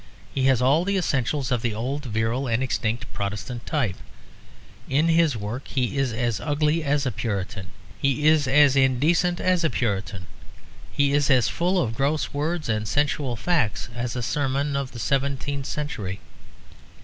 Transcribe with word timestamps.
He 0.33 0.45
has 0.47 0.63
all 0.63 0.83
the 0.83 0.97
essentials 0.97 1.51
of 1.51 1.61
the 1.61 1.75
old, 1.75 2.05
virile 2.05 2.47
and 2.47 2.63
extinct 2.63 3.05
Protestant 3.13 3.67
type. 3.67 3.97
In 4.89 5.09
his 5.09 5.37
work 5.37 5.67
he 5.67 5.95
is 5.95 6.11
as 6.11 6.39
ugly 6.39 6.83
as 6.83 7.05
a 7.05 7.11
Puritan. 7.11 7.67
He 8.01 8.27
is 8.27 8.47
as 8.47 8.75
indecent 8.75 9.39
as 9.39 9.63
a 9.63 9.69
Puritan. 9.69 10.25
He 10.91 11.13
is 11.13 11.29
as 11.29 11.49
full 11.49 11.79
of 11.79 11.93
gross 11.95 12.33
words 12.33 12.67
and 12.67 12.87
sensual 12.87 13.35
facts 13.35 13.89
as 13.93 14.15
a 14.15 14.23
sermon 14.23 14.75
of 14.75 14.91
the 14.91 14.97
seventeenth 14.97 15.67
century. 15.67 16.19